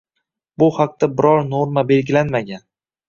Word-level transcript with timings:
bu 0.63 0.69
haqda 0.77 1.09
biror 1.19 1.45
norma 1.53 1.83
belgilanmagan. 1.93 2.65